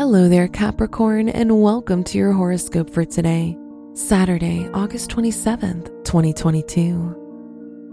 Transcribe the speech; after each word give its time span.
Hello 0.00 0.30
there, 0.30 0.48
Capricorn, 0.48 1.28
and 1.28 1.60
welcome 1.60 2.02
to 2.04 2.16
your 2.16 2.32
horoscope 2.32 2.88
for 2.88 3.04
today, 3.04 3.54
Saturday, 3.92 4.66
August 4.72 5.10
27th, 5.10 5.88
2022. 6.06 7.14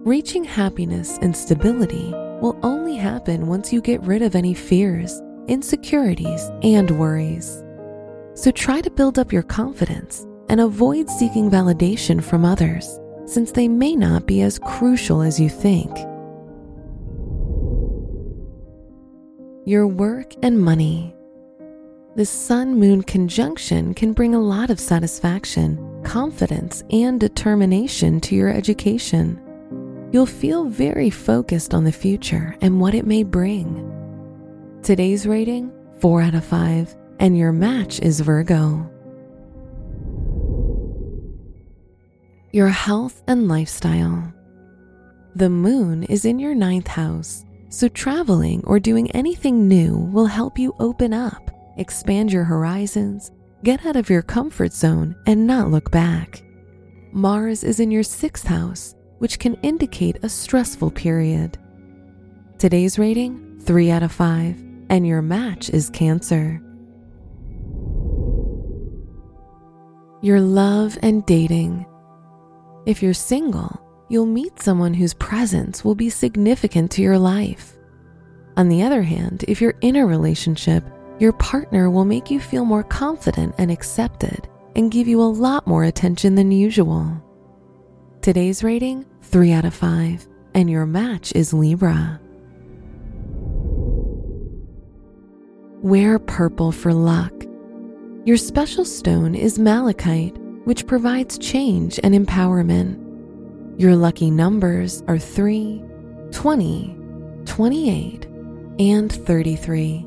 Reaching 0.06 0.46
happiness 0.46 1.18
and 1.22 1.36
stability 1.36 2.12
will 2.42 2.58
only 2.64 2.96
happen 2.96 3.48
once 3.48 3.74
you 3.74 3.82
get 3.82 4.02
rid 4.04 4.22
of 4.22 4.36
any 4.36 4.54
fears, 4.54 5.22
insecurities, 5.50 6.50
and 6.64 6.90
worries. 6.92 7.62
So 8.36 8.52
try 8.52 8.80
to 8.80 8.90
build 8.90 9.20
up 9.20 9.34
your 9.34 9.44
confidence 9.44 10.26
and 10.48 10.62
avoid 10.62 11.10
seeking 11.10 11.52
validation 11.52 12.24
from 12.24 12.46
others, 12.46 13.02
since 13.26 13.52
they 13.52 13.68
may 13.68 13.98
not 13.98 14.26
be 14.26 14.44
as 14.44 14.60
crucial 14.60 15.22
as 15.22 15.42
you 15.42 15.50
think. 15.50 15.92
Your 19.66 19.88
work 19.88 20.32
and 20.42 20.58
money. 20.58 21.14
The 22.18 22.26
Sun 22.26 22.80
Moon 22.80 23.04
conjunction 23.04 23.94
can 23.94 24.12
bring 24.12 24.34
a 24.34 24.42
lot 24.42 24.72
of 24.72 24.80
satisfaction, 24.80 26.02
confidence, 26.04 26.84
and 26.90 27.20
determination 27.20 28.20
to 28.22 28.34
your 28.34 28.50
education. 28.50 29.40
You'll 30.12 30.26
feel 30.26 30.66
very 30.66 31.12
focused 31.12 31.76
on 31.76 31.84
the 31.84 31.92
future 31.92 32.58
and 32.60 32.82
what 32.82 32.96
it 32.96 33.06
may 33.06 33.22
bring. 33.22 33.86
Today's 34.82 35.28
rating 35.28 35.72
4 36.00 36.24
out 36.24 36.34
of 36.34 36.44
5, 36.44 36.96
and 37.20 37.38
your 37.38 37.52
match 37.52 38.00
is 38.00 38.20
Virgo. 38.20 38.90
Your 42.52 42.70
health 42.70 43.22
and 43.28 43.48
lifestyle. 43.48 44.34
The 45.36 45.52
moon 45.52 46.02
is 46.06 46.26
in 46.26 46.40
your 46.40 46.56
ninth 46.56 46.88
house, 46.88 47.46
so 47.70 47.88
traveling 47.88 48.64
or 48.64 48.80
doing 48.80 49.12
anything 49.12 49.68
new 49.68 49.98
will 50.12 50.26
help 50.26 50.58
you 50.58 50.74
open 50.80 51.14
up 51.14 51.52
expand 51.78 52.32
your 52.32 52.44
horizons, 52.44 53.32
get 53.64 53.86
out 53.86 53.96
of 53.96 54.10
your 54.10 54.22
comfort 54.22 54.74
zone, 54.74 55.16
and 55.26 55.48
not 55.48 55.72
look 55.72 55.92
back. 55.92 56.44
Mars 57.12 57.64
is 57.64 57.80
in 57.80 57.90
your 57.92 58.04
sixth 58.04 58.46
house, 58.46 58.96
which 59.20 59.40
can 59.40 59.56
indicate 59.64 60.24
a 60.24 60.30
stressful 60.30 60.92
period. 60.92 61.58
Today's 62.58 63.00
rating 63.00 63.60
3 63.62 63.92
out 63.92 64.04
of 64.04 64.12
5, 64.12 64.64
and 64.90 65.08
your 65.08 65.22
match 65.22 65.70
is 65.70 65.90
Cancer. 65.90 66.62
Your 70.22 70.42
love 70.42 70.98
and 71.02 71.26
dating. 71.26 71.86
If 72.86 73.04
you're 73.04 73.14
single, 73.14 73.80
you'll 74.10 74.26
meet 74.26 74.62
someone 74.62 74.94
whose 74.94 75.14
presence 75.14 75.84
will 75.84 75.96
be 75.96 76.10
significant 76.10 76.92
to 76.92 77.02
your 77.02 77.20
life. 77.20 77.78
On 78.56 78.70
the 78.70 78.82
other 78.84 79.04
hand, 79.04 79.46
if 79.48 79.62
you're 79.62 79.76
in 79.82 79.96
a 79.96 80.06
relationship, 80.06 80.84
your 81.20 81.34
partner 81.34 81.90
will 81.90 82.06
make 82.06 82.30
you 82.30 82.40
feel 82.40 82.66
more 82.66 82.84
confident 82.84 83.56
and 83.58 83.72
accepted 83.72 84.48
and 84.76 84.92
give 84.92 85.08
you 85.08 85.22
a 85.22 85.24
lot 85.24 85.66
more 85.66 85.84
attention 85.84 86.36
than 86.36 86.52
usual. 86.52 87.24
Today's 88.22 88.64
rating 88.64 89.06
3 89.24 89.52
out 89.52 89.66
of 89.66 89.74
5, 89.74 90.28
and 90.54 90.70
your 90.70 90.86
match 90.86 91.32
is 91.34 91.54
Libra. 91.54 92.20
Wear 95.82 96.20
purple 96.20 96.72
for 96.72 96.94
luck. 96.94 97.34
Your 98.26 98.38
special 98.38 98.86
stone 98.86 99.36
is 99.36 99.58
malachite, 99.58 100.38
which 100.66 100.86
provides 100.86 101.38
change 101.38 102.00
and 102.04 102.14
empowerment. 102.14 103.04
Your 103.80 103.96
lucky 103.96 104.30
numbers 104.30 105.04
are 105.08 105.20
3, 105.20 105.84
20, 106.32 106.98
28, 107.46 108.26
and 108.80 109.12
33. 109.12 110.07